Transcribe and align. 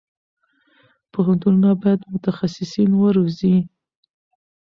پوهنتونونه 1.11 1.69
باید 1.81 2.01
متخصصین 2.15 2.91
وروزي. 2.95 3.57